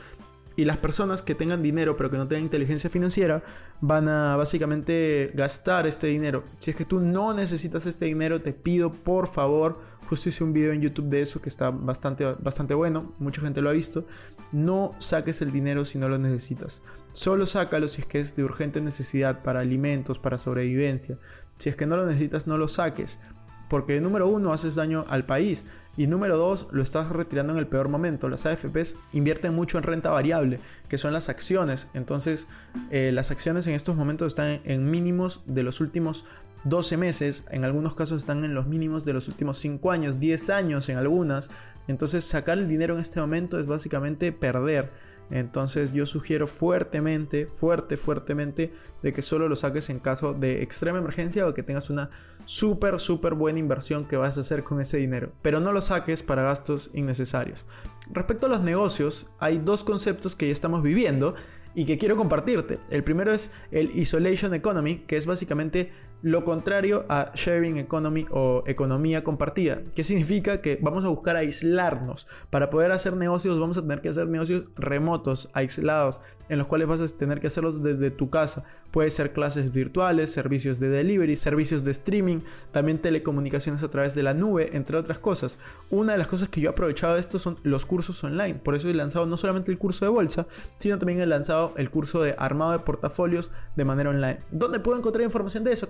Y 0.57 0.63
las 0.63 0.77
personas 0.77 1.21
que 1.21 1.35
tengan 1.35 1.61
dinero 1.61 1.97
pero 1.97 2.09
que 2.09 2.17
no 2.17 2.27
tengan 2.27 2.43
inteligencia 2.43 2.89
financiera 2.89 3.43
van 3.81 4.07
a 4.07 4.37
básicamente 4.37 5.31
gastar 5.33 5.85
este 5.85 6.07
dinero. 6.07 6.43
Si 6.59 6.71
es 6.71 6.77
que 6.77 6.85
tú 6.85 6.99
no 7.01 7.33
necesitas 7.33 7.85
este 7.85 8.05
dinero, 8.05 8.41
te 8.41 8.53
pido 8.53 8.93
por 8.93 9.27
favor, 9.27 9.81
justo 10.07 10.29
hice 10.29 10.43
un 10.45 10.53
video 10.53 10.71
en 10.71 10.81
YouTube 10.81 11.07
de 11.07 11.21
eso 11.21 11.41
que 11.41 11.49
está 11.49 11.71
bastante, 11.71 12.25
bastante 12.39 12.73
bueno, 12.73 13.13
mucha 13.19 13.41
gente 13.41 13.61
lo 13.61 13.69
ha 13.69 13.73
visto, 13.73 14.07
no 14.53 14.95
saques 14.99 15.41
el 15.41 15.51
dinero 15.51 15.83
si 15.83 15.97
no 15.97 16.07
lo 16.07 16.17
necesitas. 16.17 16.81
Solo 17.15 17.45
sácalo 17.45 17.87
si 17.87 18.01
es 18.01 18.07
que 18.07 18.19
es 18.19 18.35
de 18.35 18.43
urgente 18.43 18.81
necesidad 18.81 19.41
para 19.41 19.61
alimentos, 19.61 20.19
para 20.19 20.37
sobrevivencia. 20.37 21.17
Si 21.57 21.69
es 21.69 21.77
que 21.77 21.85
no 21.85 21.95
lo 21.95 22.05
necesitas, 22.05 22.45
no 22.45 22.57
lo 22.57 22.67
saques. 22.67 23.21
Porque 23.69 24.01
número 24.01 24.27
uno, 24.27 24.51
haces 24.51 24.75
daño 24.75 25.05
al 25.07 25.25
país. 25.25 25.65
Y 25.95 26.07
número 26.07 26.35
dos, 26.35 26.67
lo 26.71 26.83
estás 26.83 27.07
retirando 27.09 27.53
en 27.53 27.59
el 27.59 27.67
peor 27.67 27.87
momento. 27.87 28.27
Las 28.27 28.45
AFPs 28.45 28.95
invierten 29.13 29.53
mucho 29.53 29.77
en 29.77 29.85
renta 29.85 30.09
variable, 30.09 30.59
que 30.89 30.97
son 30.97 31.13
las 31.13 31.29
acciones. 31.29 31.87
Entonces, 31.93 32.49
eh, 32.91 33.13
las 33.13 33.31
acciones 33.31 33.65
en 33.67 33.75
estos 33.75 33.95
momentos 33.95 34.27
están 34.27 34.59
en 34.65 34.91
mínimos 34.91 35.41
de 35.45 35.63
los 35.63 35.79
últimos 35.79 36.25
12 36.65 36.97
meses. 36.97 37.45
En 37.49 37.63
algunos 37.63 37.95
casos 37.95 38.17
están 38.17 38.43
en 38.43 38.53
los 38.53 38.67
mínimos 38.67 39.05
de 39.05 39.13
los 39.13 39.29
últimos 39.29 39.57
5 39.59 39.89
años, 39.89 40.19
10 40.19 40.49
años 40.49 40.89
en 40.89 40.97
algunas. 40.97 41.49
Entonces, 41.87 42.25
sacar 42.25 42.57
el 42.57 42.67
dinero 42.67 42.95
en 42.95 42.99
este 42.99 43.21
momento 43.21 43.57
es 43.57 43.67
básicamente 43.67 44.33
perder. 44.33 45.14
Entonces 45.29 45.91
yo 45.91 46.05
sugiero 46.05 46.47
fuertemente, 46.47 47.47
fuerte, 47.53 47.97
fuertemente 47.97 48.73
de 49.01 49.13
que 49.13 49.21
solo 49.21 49.49
lo 49.49 49.55
saques 49.55 49.89
en 49.89 49.99
caso 49.99 50.33
de 50.33 50.61
extrema 50.61 50.99
emergencia 50.99 51.47
o 51.47 51.53
que 51.53 51.63
tengas 51.63 51.89
una 51.89 52.09
súper, 52.45 52.99
súper 52.99 53.33
buena 53.33 53.59
inversión 53.59 54.05
que 54.05 54.17
vas 54.17 54.37
a 54.37 54.41
hacer 54.41 54.63
con 54.63 54.79
ese 54.79 54.97
dinero. 54.97 55.31
Pero 55.41 55.59
no 55.59 55.71
lo 55.71 55.81
saques 55.81 56.23
para 56.23 56.43
gastos 56.43 56.91
innecesarios. 56.93 57.65
Respecto 58.11 58.45
a 58.45 58.49
los 58.49 58.61
negocios, 58.61 59.27
hay 59.39 59.57
dos 59.57 59.83
conceptos 59.83 60.35
que 60.35 60.47
ya 60.47 60.53
estamos 60.53 60.83
viviendo 60.83 61.35
y 61.73 61.85
que 61.85 61.97
quiero 61.97 62.15
compartirte. 62.15 62.79
El 62.89 63.03
primero 63.03 63.33
es 63.33 63.51
el 63.71 63.97
Isolation 63.97 64.53
Economy, 64.53 64.99
que 65.07 65.17
es 65.17 65.25
básicamente 65.25 65.91
lo 66.21 66.43
contrario 66.43 67.05
a 67.09 67.31
sharing 67.35 67.77
economy 67.77 68.25
o 68.31 68.63
economía 68.65 69.23
compartida, 69.23 69.81
que 69.95 70.03
significa 70.03 70.61
que 70.61 70.79
vamos 70.81 71.05
a 71.05 71.09
buscar 71.09 71.35
aislarnos. 71.35 72.27
Para 72.49 72.69
poder 72.69 72.91
hacer 72.91 73.15
negocios 73.15 73.59
vamos 73.59 73.77
a 73.77 73.81
tener 73.81 74.01
que 74.01 74.09
hacer 74.09 74.27
negocios 74.27 74.65
remotos, 74.75 75.49
aislados, 75.53 76.21
en 76.49 76.57
los 76.57 76.67
cuales 76.67 76.87
vas 76.87 77.01
a 77.01 77.07
tener 77.07 77.39
que 77.39 77.47
hacerlos 77.47 77.81
desde 77.81 78.11
tu 78.11 78.29
casa. 78.29 78.65
Puede 78.91 79.09
ser 79.09 79.33
clases 79.33 79.73
virtuales, 79.73 80.31
servicios 80.31 80.79
de 80.79 80.89
delivery, 80.89 81.35
servicios 81.35 81.83
de 81.83 81.91
streaming, 81.91 82.39
también 82.71 82.99
telecomunicaciones 82.99 83.83
a 83.83 83.89
través 83.89 84.15
de 84.15 84.23
la 84.23 84.33
nube, 84.33 84.75
entre 84.75 84.97
otras 84.97 85.19
cosas. 85.19 85.59
Una 85.89 86.13
de 86.13 86.17
las 86.17 86.27
cosas 86.27 86.49
que 86.49 86.61
yo 86.61 86.69
he 86.69 86.71
aprovechado 86.71 87.15
de 87.15 87.19
esto 87.19 87.39
son 87.39 87.57
los 87.63 87.85
cursos 87.85 88.23
online. 88.23 88.55
Por 88.55 88.75
eso 88.75 88.89
he 88.89 88.93
lanzado 88.93 89.25
no 89.25 89.37
solamente 89.37 89.71
el 89.71 89.77
curso 89.77 90.05
de 90.05 90.11
bolsa, 90.11 90.47
sino 90.77 90.97
también 90.97 91.19
he 91.19 91.25
lanzado 91.25 91.73
el 91.77 91.89
curso 91.89 92.21
de 92.21 92.35
armado 92.37 92.71
de 92.71 92.79
portafolios 92.79 93.51
de 93.75 93.85
manera 93.85 94.09
online. 94.09 94.39
¿Dónde 94.51 94.79
puedo 94.79 94.97
encontrar 94.97 95.23
información 95.23 95.63
de 95.63 95.73
eso, 95.73 95.89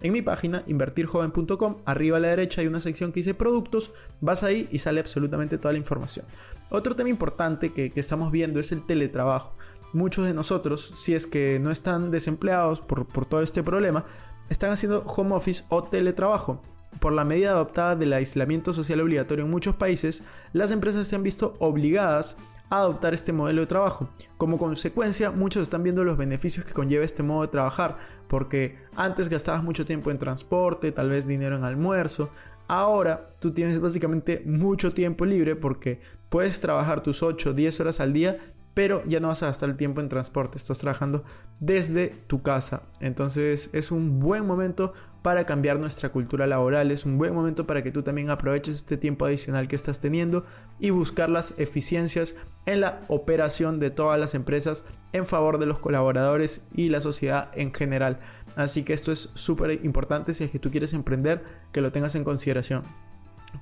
En 0.00 0.12
mi 0.12 0.22
página 0.22 0.62
invertirjoven.com, 0.66 1.76
arriba 1.84 2.16
a 2.16 2.20
la 2.20 2.28
derecha 2.28 2.60
hay 2.60 2.66
una 2.66 2.80
sección 2.80 3.12
que 3.12 3.20
dice 3.20 3.34
productos, 3.34 3.92
vas 4.20 4.42
ahí 4.42 4.68
y 4.70 4.78
sale 4.78 5.00
absolutamente 5.00 5.58
toda 5.58 5.72
la 5.72 5.78
información. 5.78 6.26
Otro 6.70 6.94
tema 6.94 7.08
importante 7.08 7.72
que, 7.72 7.92
estamos 7.96 8.30
viendo 8.30 8.60
es 8.60 8.72
el 8.72 8.84
teletrabajo. 8.84 9.54
Muchos 9.92 10.26
de 10.26 10.34
nosotros, 10.34 10.92
si 10.96 11.14
es 11.14 11.26
que 11.26 11.58
no 11.58 11.70
están 11.70 12.10
desempleados 12.10 12.80
por, 12.80 13.06
por 13.06 13.26
todo 13.26 13.42
este 13.42 13.62
problema, 13.62 14.04
están 14.50 14.70
haciendo 14.70 15.04
home 15.04 15.34
office 15.34 15.64
o 15.68 15.84
teletrabajo. 15.84 16.62
Por 17.00 17.12
la 17.12 17.24
medida 17.24 17.50
adoptada 17.50 17.96
del 17.96 18.12
aislamiento 18.12 18.72
social 18.72 19.00
obligatorio 19.00 19.44
en 19.44 19.50
muchos 19.50 19.76
países, 19.76 20.24
las 20.52 20.70
empresas 20.70 21.06
se 21.06 21.16
han 21.16 21.22
visto 21.22 21.54
obligadas 21.58 22.36
adoptar 22.70 23.14
este 23.14 23.32
modelo 23.32 23.62
de 23.62 23.66
trabajo. 23.66 24.10
Como 24.36 24.58
consecuencia, 24.58 25.30
muchos 25.30 25.62
están 25.62 25.82
viendo 25.82 26.04
los 26.04 26.16
beneficios 26.16 26.64
que 26.64 26.72
conlleva 26.72 27.04
este 27.04 27.22
modo 27.22 27.42
de 27.42 27.48
trabajar, 27.48 27.98
porque 28.28 28.78
antes 28.96 29.28
gastabas 29.28 29.62
mucho 29.62 29.84
tiempo 29.84 30.10
en 30.10 30.18
transporte, 30.18 30.92
tal 30.92 31.10
vez 31.10 31.26
dinero 31.26 31.56
en 31.56 31.64
almuerzo. 31.64 32.30
Ahora 32.66 33.30
tú 33.38 33.52
tienes 33.52 33.80
básicamente 33.80 34.42
mucho 34.44 34.92
tiempo 34.92 35.24
libre 35.24 35.56
porque 35.56 36.00
puedes 36.28 36.60
trabajar 36.60 37.02
tus 37.02 37.22
8 37.22 37.50
o 37.50 37.52
10 37.54 37.80
horas 37.80 38.00
al 38.00 38.12
día 38.12 38.38
pero 38.78 39.02
ya 39.06 39.18
no 39.18 39.26
vas 39.26 39.42
a 39.42 39.46
gastar 39.46 39.70
el 39.70 39.76
tiempo 39.76 40.00
en 40.00 40.08
transporte, 40.08 40.56
estás 40.56 40.78
trabajando 40.78 41.24
desde 41.58 42.14
tu 42.28 42.42
casa. 42.42 42.84
Entonces 43.00 43.70
es 43.72 43.90
un 43.90 44.20
buen 44.20 44.46
momento 44.46 44.92
para 45.22 45.44
cambiar 45.44 45.78
nuestra 45.78 46.10
cultura 46.10 46.46
laboral, 46.46 46.90
es 46.90 47.04
un 47.04 47.18
buen 47.18 47.34
momento 47.34 47.66
para 47.66 47.82
que 47.82 47.90
tú 47.90 48.02
también 48.02 48.30
aproveches 48.30 48.76
este 48.76 48.96
tiempo 48.96 49.26
adicional 49.26 49.66
que 49.68 49.76
estás 49.76 50.00
teniendo 50.00 50.44
y 50.78 50.90
buscar 50.90 51.28
las 51.28 51.54
eficiencias 51.58 52.36
en 52.66 52.80
la 52.80 53.00
operación 53.08 53.80
de 53.80 53.90
todas 53.90 54.18
las 54.18 54.34
empresas 54.34 54.84
en 55.12 55.26
favor 55.26 55.58
de 55.58 55.66
los 55.66 55.78
colaboradores 55.80 56.62
y 56.74 56.88
la 56.88 57.00
sociedad 57.00 57.50
en 57.54 57.74
general. 57.74 58.20
Así 58.56 58.84
que 58.84 58.92
esto 58.92 59.10
es 59.10 59.30
súper 59.34 59.84
importante 59.84 60.34
si 60.34 60.44
es 60.44 60.50
que 60.50 60.58
tú 60.58 60.70
quieres 60.70 60.92
emprender, 60.92 61.42
que 61.72 61.80
lo 61.80 61.92
tengas 61.92 62.14
en 62.14 62.24
consideración. 62.24 62.84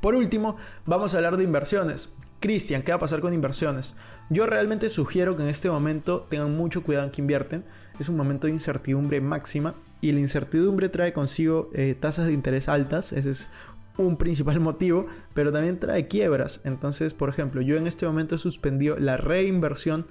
Por 0.00 0.14
último, 0.14 0.56
vamos 0.84 1.14
a 1.14 1.18
hablar 1.18 1.36
de 1.36 1.44
inversiones. 1.44 2.10
Cristian, 2.40 2.82
¿qué 2.82 2.92
va 2.92 2.96
a 2.96 3.00
pasar 3.00 3.20
con 3.20 3.32
inversiones? 3.32 3.94
Yo 4.28 4.46
realmente 4.46 4.88
sugiero 4.88 5.36
que 5.36 5.42
en 5.42 5.48
este 5.48 5.70
momento 5.70 6.26
tengan 6.28 6.54
mucho 6.56 6.82
cuidado 6.82 7.06
en 7.06 7.12
que 7.12 7.22
invierten. 7.22 7.64
Es 7.98 8.08
un 8.08 8.16
momento 8.16 8.46
de 8.46 8.52
incertidumbre 8.52 9.20
máxima 9.20 9.74
y 10.00 10.12
la 10.12 10.20
incertidumbre 10.20 10.88
trae 10.88 11.12
consigo 11.12 11.70
eh, 11.72 11.96
tasas 11.98 12.26
de 12.26 12.32
interés 12.32 12.68
altas. 12.68 13.12
Ese 13.12 13.30
es 13.30 13.48
un 13.96 14.16
principal 14.16 14.60
motivo, 14.60 15.06
pero 15.34 15.52
también 15.52 15.78
trae 15.78 16.06
quiebras. 16.08 16.60
Entonces, 16.64 17.14
por 17.14 17.28
ejemplo, 17.28 17.60
yo 17.62 17.76
en 17.76 17.86
este 17.86 18.06
momento 18.06 18.34
he 18.34 18.38
suspendido 18.38 18.98
la 18.98 19.16
reinversión 19.16 20.06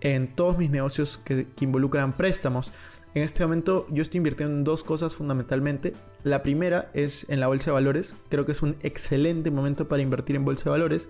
en 0.00 0.28
todos 0.28 0.56
mis 0.56 0.70
negocios 0.70 1.18
que, 1.18 1.46
que 1.54 1.64
involucran 1.64 2.16
préstamos. 2.16 2.72
En 3.12 3.22
este 3.22 3.42
momento 3.42 3.86
yo 3.90 4.02
estoy 4.02 4.18
invirtiendo 4.18 4.54
en 4.54 4.64
dos 4.64 4.84
cosas 4.84 5.14
fundamentalmente. 5.14 5.94
La 6.22 6.42
primera 6.42 6.90
es 6.94 7.28
en 7.28 7.40
la 7.40 7.48
bolsa 7.48 7.66
de 7.66 7.72
valores. 7.72 8.14
Creo 8.28 8.44
que 8.44 8.52
es 8.52 8.62
un 8.62 8.76
excelente 8.82 9.50
momento 9.50 9.88
para 9.88 10.02
invertir 10.02 10.36
en 10.36 10.44
bolsa 10.44 10.64
de 10.64 10.70
valores. 10.70 11.08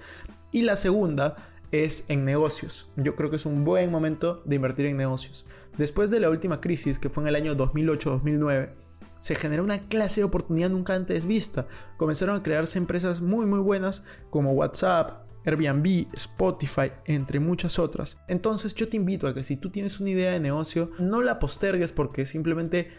Y 0.51 0.63
la 0.63 0.77
segunda 0.77 1.37
es 1.73 2.05
en 2.09 2.25
negocios. 2.25 2.91
Yo 2.97 3.15
creo 3.17 3.31
que 3.31 3.37
es 3.37 3.47
un 3.47 3.65
buen 3.65 3.91
momento 3.91 4.43
de 4.45 4.57
invertir 4.57 4.87
en 4.87 4.97
negocios. 4.97 5.47
Después 5.79 6.11
de 6.11 6.21
la 6.21 6.31
última 6.31 6.61
crisis, 6.61 6.99
que 6.99 7.11
fue 7.11 7.23
en 7.23 7.29
el 7.29 7.37
año 7.37 7.57
2008-2009, 7.57 8.71
se 9.19 9.35
generó 9.35 9.63
una 9.63 9.87
clase 9.89 10.23
de 10.23 10.25
oportunidad 10.25 10.71
nunca 10.71 10.95
antes 10.95 11.27
vista. 11.27 11.67
Comenzaron 11.97 12.37
a 12.37 12.43
crearse 12.43 12.79
empresas 12.79 13.21
muy 13.21 13.47
muy 13.47 13.61
buenas 13.61 14.03
como 14.31 14.53
WhatsApp, 14.53 15.27
Airbnb, 15.45 16.07
Spotify, 16.15 16.93
entre 17.05 17.39
muchas 17.39 17.79
otras. 17.79 18.17
Entonces 18.29 18.75
yo 18.75 18.89
te 18.89 18.97
invito 18.97 19.27
a 19.27 19.35
que 19.35 19.43
si 19.43 19.57
tú 19.57 19.71
tienes 19.71 20.01
una 20.01 20.11
idea 20.11 20.33
de 20.33 20.41
negocio, 20.41 20.91
no 20.99 21.23
la 21.23 21.39
postergues 21.39 21.93
porque 21.93 22.27
simplemente 22.27 22.93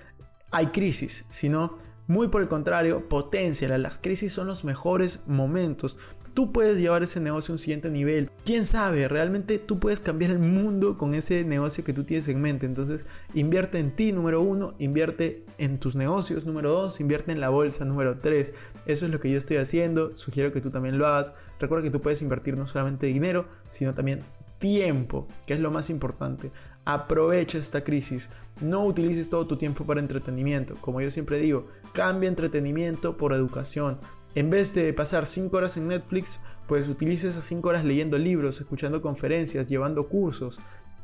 hay 0.52 0.68
crisis, 0.68 1.26
sino 1.30 1.76
muy 2.08 2.28
por 2.28 2.42
el 2.42 2.48
contrario, 2.48 3.08
potenciala. 3.08 3.78
Las 3.78 3.98
crisis 3.98 4.34
son 4.34 4.48
los 4.48 4.64
mejores 4.64 5.22
momentos 5.28 5.98
tú 6.34 6.52
puedes 6.52 6.78
llevar 6.80 7.04
ese 7.04 7.20
negocio 7.20 7.52
a 7.52 7.56
un 7.56 7.60
siguiente 7.60 7.90
nivel. 7.90 8.30
Quién 8.46 8.66
sabe, 8.66 9.08
realmente 9.08 9.60
tú 9.60 9.80
puedes 9.80 10.00
cambiar 10.00 10.32
el 10.32 10.40
mundo 10.40 10.98
con 10.98 11.14
ese 11.14 11.44
negocio 11.44 11.84
que 11.84 11.94
tú 11.94 12.04
tienes 12.04 12.28
en 12.28 12.42
mente. 12.42 12.66
Entonces, 12.66 13.06
invierte 13.34 13.80
en 13.80 13.96
ti, 13.96 14.12
número 14.12 14.42
uno, 14.42 14.74
invierte 14.80 15.46
en 15.58 15.80
tus 15.80 15.96
negocios, 15.96 16.46
número 16.46 16.72
dos, 16.72 17.00
invierte 17.00 17.32
en 17.32 17.40
la 17.40 17.50
bolsa, 17.50 17.86
número 17.86 18.20
tres. 18.20 18.54
Eso 18.86 19.06
es 19.06 19.12
lo 19.12 19.20
que 19.20 19.30
yo 19.30 19.38
estoy 19.38 19.58
haciendo. 19.58 20.16
Sugiero 20.16 20.52
que 20.52 20.62
tú 20.62 20.72
también 20.72 20.98
lo 20.98 21.08
hagas. 21.08 21.34
Recuerda 21.60 21.84
que 21.84 21.92
tú 21.92 22.02
puedes 22.02 22.22
invertir 22.22 22.58
no 22.58 22.66
solamente 22.66 23.08
dinero, 23.08 23.46
sino 23.70 23.94
también 23.94 24.24
tiempo, 24.60 25.28
que 25.46 25.56
es 25.56 25.60
lo 25.60 25.72
más 25.72 25.90
importante. 25.90 26.52
Aprovecha 26.86 27.58
esta 27.58 27.84
crisis. 27.84 28.30
No 28.62 28.86
utilices 28.86 29.28
todo 29.30 29.46
tu 29.48 29.58
tiempo 29.58 29.86
para 29.86 30.00
entretenimiento. 30.00 30.76
Como 30.82 31.02
yo 31.02 31.10
siempre 31.10 31.40
digo, 31.40 31.68
cambia 31.94 32.30
entretenimiento 32.30 33.18
por 33.18 33.34
educación. 33.34 34.00
En 34.34 34.50
vez 34.50 34.74
de 34.74 34.94
pasar 34.94 35.26
5 35.26 35.56
horas 35.58 35.76
en 35.76 35.90
Netflix, 35.90 36.40
pues 36.68 36.88
utilice 36.88 37.28
esas 37.28 37.44
5 37.44 37.68
horas 37.68 37.84
leyendo 37.84 38.18
libros, 38.18 38.62
escuchando 38.62 39.02
conferencias, 39.02 39.68
llevando 39.68 40.08
cursos. 40.08 40.60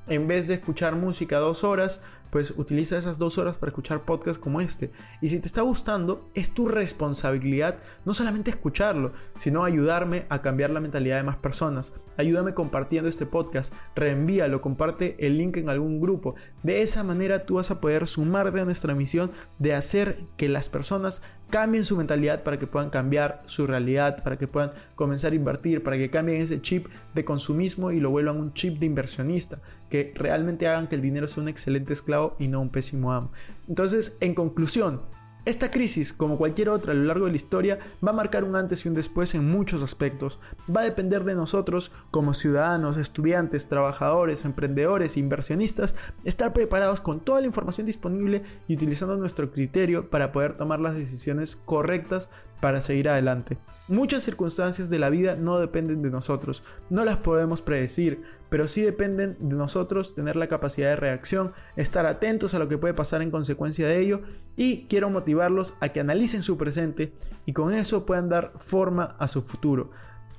En 0.08 0.28
vez 0.28 0.48
de 0.48 0.54
escuchar 0.54 0.96
música 0.96 1.38
dos 1.40 1.66
horas, 1.66 2.02
pues 2.30 2.54
utiliza 2.58 2.98
esas 2.98 3.18
dos 3.18 3.38
horas 3.38 3.58
para 3.58 3.70
escuchar 3.70 4.06
podcasts 4.06 4.42
como 4.42 4.62
este. 4.62 4.92
Y 5.22 5.30
si 5.30 5.40
te 5.40 5.48
está 5.48 5.62
gustando, 5.62 6.30
es 6.34 6.54
tu 6.54 6.68
responsabilidad 6.68 7.78
no 8.06 8.14
solamente 8.14 8.50
escucharlo, 8.50 9.12
sino 9.36 9.64
ayudarme 9.64 10.26
a 10.30 10.42
cambiar 10.42 10.70
la 10.70 10.82
mentalidad 10.82 11.18
de 11.18 11.24
más 11.24 11.38
personas. 11.38 11.94
Ayúdame 12.18 12.54
compartiendo 12.54 13.10
este 13.10 13.26
podcast, 13.26 13.74
reenvíalo, 13.96 14.62
comparte 14.62 15.16
el 15.20 15.38
link 15.38 15.58
en 15.58 15.70
algún 15.70 16.00
grupo. 16.00 16.36
De 16.64 16.82
esa 16.82 17.04
manera 17.04 17.46
tú 17.46 17.56
vas 17.56 17.72
a 17.72 17.80
poder 17.80 18.08
sumarte 18.08 18.60
a 18.60 18.66
nuestra 18.66 18.96
misión 18.96 19.32
de 19.60 19.74
hacer 19.74 20.26
que 20.38 20.50
las 20.50 20.70
personas 20.70 21.22
cambien 21.50 21.86
su 21.86 21.96
mentalidad 21.96 22.44
para 22.44 22.60
que 22.60 22.68
puedan 22.68 22.90
cambiar 22.90 23.42
su 23.46 23.68
realidad, 23.68 24.24
para 24.24 24.38
que 24.38 24.48
puedan 24.48 24.74
comenzar 24.96 25.32
a 25.32 25.36
invertir, 25.36 25.84
para 25.84 25.98
que 25.98 26.10
cambien 26.10 26.42
ese 26.42 26.62
chip 26.62 26.88
de 27.14 27.26
consumismo 27.26 27.92
y 27.92 28.00
lo 28.00 28.10
vuelvan 28.10 28.38
un 28.38 28.54
chip 28.54 28.80
de 28.80 28.86
inversionista, 28.86 29.62
que 29.90 30.14
realmente 30.16 30.68
hagan 30.68 30.88
que 30.88 30.96
el 30.96 31.02
dinero 31.02 31.28
sea 31.28 31.44
un 31.44 31.50
excelente 31.50 31.94
y 32.40 32.48
no 32.48 32.62
un 32.62 32.70
pésimo 32.70 33.12
amo. 33.12 33.32
Entonces, 33.68 34.18
en 34.22 34.34
conclusión, 34.34 35.02
esta 35.48 35.72
crisis, 35.72 36.12
como 36.12 36.38
cualquier 36.38 36.68
otra 36.68 36.92
a 36.92 36.96
lo 36.96 37.06
largo 37.06 37.24
de 37.24 37.32
la 37.32 37.38
historia, 37.38 37.80
va 38.06 38.10
a 38.10 38.14
marcar 38.14 38.44
un 38.44 38.58
antes 38.58 38.84
y 38.84 38.90
un 38.90 38.96
después 38.96 39.34
en 39.34 39.50
muchos 39.50 39.82
aspectos. 39.82 40.40
Va 40.70 40.82
a 40.82 40.84
depender 40.84 41.24
de 41.24 41.36
nosotros, 41.36 41.94
como 42.12 42.34
ciudadanos, 42.34 42.98
estudiantes, 42.98 43.70
trabajadores, 43.70 44.44
emprendedores, 44.44 45.16
inversionistas, 45.16 45.96
estar 46.26 46.52
preparados 46.52 47.00
con 47.00 47.22
toda 47.22 47.40
la 47.40 47.48
información 47.48 47.88
disponible 47.88 48.44
y 48.68 48.74
utilizando 48.74 49.16
nuestro 49.16 49.50
criterio 49.50 50.10
para 50.10 50.34
poder 50.34 50.58
tomar 50.58 50.82
las 50.82 50.96
decisiones 50.96 51.56
correctas 51.56 52.30
para 52.60 52.82
seguir 52.82 53.10
adelante. 53.10 53.58
Muchas 53.88 54.24
circunstancias 54.24 54.90
de 54.90 55.00
la 55.00 55.10
vida 55.10 55.38
no 55.38 55.60
dependen 55.60 56.02
de 56.02 56.10
nosotros, 56.10 56.62
no 56.90 57.06
las 57.06 57.18
podemos 57.18 57.62
predecir, 57.62 58.22
pero 58.50 58.68
sí 58.68 58.82
dependen 58.82 59.38
de 59.40 59.56
nosotros 59.56 60.14
tener 60.14 60.36
la 60.36 60.48
capacidad 60.48 60.90
de 60.90 60.98
reacción, 60.98 61.54
estar 61.78 62.06
atentos 62.06 62.54
a 62.54 62.60
lo 62.60 62.68
que 62.68 62.78
puede 62.78 62.94
pasar 62.94 63.22
en 63.22 63.32
consecuencia 63.32 63.88
de 63.88 64.00
ello 64.00 64.22
y 64.58 64.88
quiero 64.88 65.10
motivarlos 65.10 65.76
a 65.80 65.90
que 65.90 66.02
analicen 66.02 66.42
su 66.42 66.58
presente 66.58 67.14
y 67.46 67.54
con 67.54 67.74
eso 67.74 68.06
puedan 68.06 68.28
dar 68.28 68.52
forma 68.58 69.16
a 69.20 69.30
su 69.30 69.42
futuro. 69.42 69.92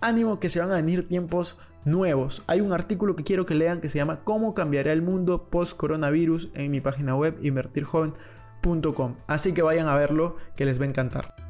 Ánimo 0.02 0.40
que 0.40 0.50
se 0.50 0.60
van 0.60 0.70
a 0.70 0.76
venir 0.76 1.08
tiempos 1.08 1.58
nuevos. 1.86 2.44
Hay 2.48 2.60
un 2.60 2.74
artículo 2.74 3.16
que 3.16 3.24
quiero 3.24 3.46
que 3.46 3.54
lean 3.54 3.80
que 3.80 3.88
se 3.88 3.96
llama 3.96 4.20
¿Cómo 4.24 4.52
cambiará 4.52 4.92
el 4.92 5.00
mundo 5.00 5.48
post 5.48 5.74
coronavirus? 5.74 6.50
en 6.52 6.70
mi 6.70 6.82
página 6.82 7.16
web 7.16 7.38
invertirjoven.com. 7.42 9.16
Así 9.26 9.54
que 9.54 9.62
vayan 9.62 9.88
a 9.88 9.96
verlo 9.96 10.36
que 10.54 10.66
les 10.66 10.78
va 10.78 10.84
a 10.84 10.88
encantar. 10.88 11.47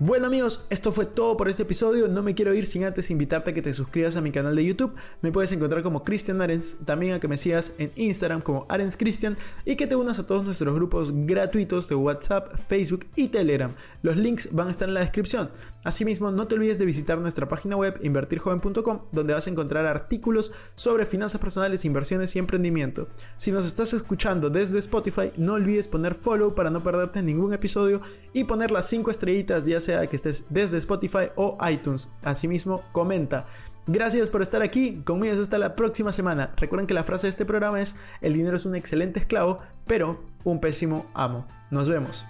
Bueno 0.00 0.26
amigos, 0.26 0.66
esto 0.70 0.90
fue 0.90 1.04
todo 1.04 1.36
por 1.36 1.48
este 1.48 1.62
episodio. 1.62 2.08
No 2.08 2.24
me 2.24 2.34
quiero 2.34 2.52
ir 2.52 2.66
sin 2.66 2.82
antes 2.82 3.12
invitarte 3.12 3.50
a 3.50 3.54
que 3.54 3.62
te 3.62 3.72
suscribas 3.72 4.16
a 4.16 4.20
mi 4.20 4.32
canal 4.32 4.56
de 4.56 4.64
YouTube. 4.64 4.92
Me 5.22 5.30
puedes 5.30 5.52
encontrar 5.52 5.84
como 5.84 6.02
Cristian 6.02 6.42
Arens, 6.42 6.78
también 6.84 7.14
a 7.14 7.20
que 7.20 7.28
me 7.28 7.36
sigas 7.36 7.74
en 7.78 7.92
Instagram 7.94 8.40
como 8.40 8.66
Arens 8.68 8.96
Cristian 8.96 9.36
y 9.64 9.76
que 9.76 9.86
te 9.86 9.94
unas 9.94 10.18
a 10.18 10.26
todos 10.26 10.42
nuestros 10.42 10.74
grupos 10.74 11.12
gratuitos 11.14 11.88
de 11.88 11.94
WhatsApp, 11.94 12.56
Facebook 12.56 13.06
y 13.14 13.28
Telegram. 13.28 13.72
Los 14.02 14.16
links 14.16 14.48
van 14.50 14.66
a 14.66 14.72
estar 14.72 14.88
en 14.88 14.94
la 14.94 15.00
descripción. 15.00 15.50
Asimismo, 15.84 16.32
no 16.32 16.48
te 16.48 16.56
olvides 16.56 16.80
de 16.80 16.86
visitar 16.86 17.18
nuestra 17.18 17.46
página 17.46 17.76
web 17.76 18.00
invertirjoven.com 18.02 19.00
donde 19.12 19.34
vas 19.34 19.46
a 19.46 19.50
encontrar 19.50 19.86
artículos 19.86 20.50
sobre 20.74 21.06
finanzas 21.06 21.40
personales, 21.40 21.84
inversiones 21.84 22.34
y 22.34 22.40
emprendimiento. 22.40 23.06
Si 23.36 23.52
nos 23.52 23.64
estás 23.64 23.94
escuchando 23.94 24.50
desde 24.50 24.80
Spotify, 24.80 25.30
no 25.36 25.52
olvides 25.52 25.86
poner 25.86 26.16
follow 26.16 26.52
para 26.56 26.70
no 26.70 26.82
perderte 26.82 27.22
ningún 27.22 27.52
episodio 27.52 28.00
y 28.32 28.42
poner 28.42 28.72
las 28.72 28.88
5 28.88 29.12
estrellitas 29.12 29.66
ya 29.66 29.83
sea 29.84 30.06
que 30.08 30.16
estés 30.16 30.44
desde 30.50 30.78
Spotify 30.78 31.30
o 31.36 31.56
iTunes. 31.70 32.10
Asimismo, 32.22 32.82
comenta. 32.92 33.46
Gracias 33.86 34.30
por 34.30 34.40
estar 34.40 34.62
aquí, 34.62 35.02
conmigo 35.04 35.34
hasta 35.34 35.58
la 35.58 35.76
próxima 35.76 36.10
semana. 36.10 36.54
Recuerden 36.56 36.86
que 36.86 36.94
la 36.94 37.04
frase 37.04 37.26
de 37.26 37.30
este 37.30 37.44
programa 37.44 37.80
es, 37.82 37.96
el 38.22 38.32
dinero 38.32 38.56
es 38.56 38.64
un 38.64 38.74
excelente 38.74 39.20
esclavo, 39.20 39.58
pero 39.86 40.24
un 40.42 40.60
pésimo 40.60 41.06
amo. 41.14 41.46
Nos 41.70 41.88
vemos. 41.88 42.26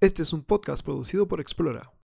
Este 0.00 0.22
es 0.22 0.32
un 0.32 0.44
podcast 0.44 0.84
producido 0.84 1.26
por 1.26 1.40
Explora. 1.40 1.90